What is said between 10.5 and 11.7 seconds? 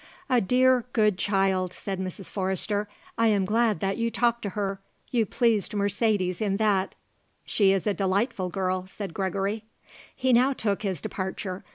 took his departure.